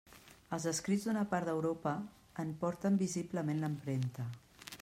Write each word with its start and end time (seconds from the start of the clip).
Els 0.55 0.63
escrits 0.71 1.05
d'una 1.09 1.25
part 1.33 1.51
d'Europa 1.51 1.93
en 2.45 2.57
porten 2.65 3.01
visiblement 3.05 3.63
l'empremta. 3.67 4.31